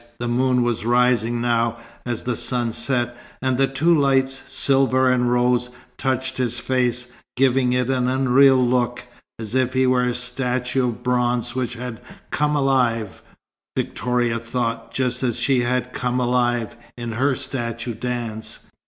[0.19, 5.31] The moon was rising now, as the sun set, and the two lights, silver and
[5.31, 9.05] rose, touched his face, giving it an unreal look,
[9.37, 12.01] as if he were a statue of bronze which had
[12.31, 13.21] "come alive,"
[13.77, 18.65] Victoria thought, just as she had "come alive" in her statue dance.